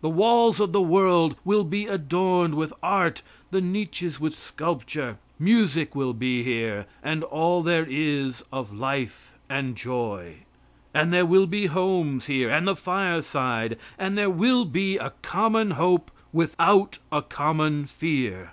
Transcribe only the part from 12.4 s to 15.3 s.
and the fireside, and there will be a